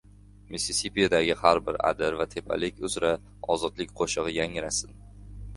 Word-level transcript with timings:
Missisipidagi 0.53 1.35
har 1.41 1.61
bir 1.67 1.77
adir 1.89 2.17
va 2.21 2.27
tepalik 2.37 2.81
uzra 2.89 3.13
ozodlik 3.57 3.97
qo‘shig‘i 4.01 4.35
yangrasin! 4.39 4.99